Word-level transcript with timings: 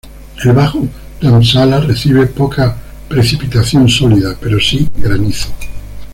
El 0.43 0.53
bajo 0.53 0.87
Dharamsala 1.21 1.79
recibe 1.79 2.25
poca 2.25 2.75
precipitación 3.07 3.87
sólida, 3.87 4.35
pero 4.41 4.59
si 4.59 4.89
granizo. 4.97 5.53